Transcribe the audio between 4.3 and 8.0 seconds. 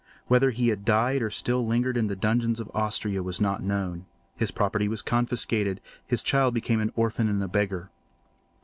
His property was confiscated; his child became an orphan and a beggar.